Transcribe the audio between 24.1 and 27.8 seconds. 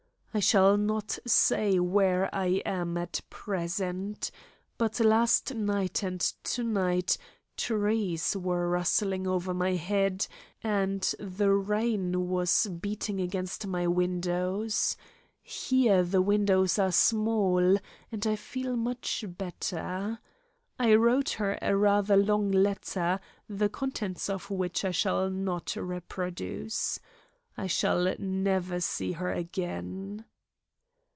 of which I shall not reproduce. I